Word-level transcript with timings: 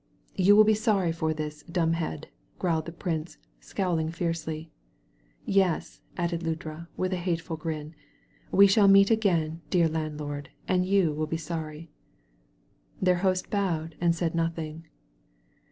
"You 0.33 0.55
wiU 0.55 0.65
be 0.65 0.73
sorry 0.73 1.11
for 1.11 1.31
this, 1.31 1.61
dumbhead, 1.71 2.25
growled 2.57 2.87
the 2.87 2.91
prince, 2.91 3.37
scowling 3.59 4.09
fiercely. 4.09 4.71
"Yes, 5.45 6.01
added 6.17 6.41
Ludra, 6.41 6.87
with 6.97 7.13
a 7.13 7.17
hateful 7.17 7.55
grin, 7.55 7.93
"we 8.51 8.65
shall 8.65 8.87
meet 8.87 9.11
again, 9.11 9.61
dear 9.69 9.87
landlord, 9.87 10.49
and 10.67 10.87
you 10.87 11.13
will 11.13 11.27
be 11.27 11.37
sorry. 11.37 11.91
Their 12.99 13.17
host 13.17 13.51
bowed 13.51 13.93
and 14.01 14.15
said 14.15 14.33
nothing. 14.33 14.87